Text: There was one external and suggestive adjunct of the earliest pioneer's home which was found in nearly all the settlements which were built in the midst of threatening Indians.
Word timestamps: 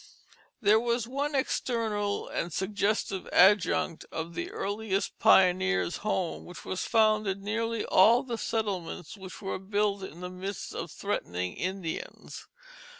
There 0.63 0.79
was 0.79 1.07
one 1.07 1.35
external 1.35 2.27
and 2.27 2.51
suggestive 2.51 3.29
adjunct 3.31 4.03
of 4.11 4.33
the 4.33 4.49
earliest 4.49 5.19
pioneer's 5.19 5.97
home 5.97 6.43
which 6.45 6.65
was 6.65 6.85
found 6.87 7.27
in 7.27 7.43
nearly 7.43 7.85
all 7.85 8.23
the 8.23 8.39
settlements 8.39 9.15
which 9.15 9.43
were 9.43 9.59
built 9.59 10.01
in 10.01 10.21
the 10.21 10.31
midst 10.31 10.73
of 10.73 10.89
threatening 10.89 11.53
Indians. 11.53 12.47